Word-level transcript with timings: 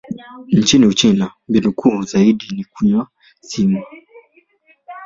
Nchini 0.51 0.85
Uchina, 0.85 1.31
mbinu 1.47 1.73
kuu 1.73 2.01
zaidi 2.01 2.45
ni 2.55 2.63
kunywa 2.63 3.07
sumu. 3.41 3.83